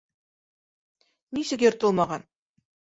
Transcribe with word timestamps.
Нисек 1.39 1.67
йыртылмаған? 1.69 2.29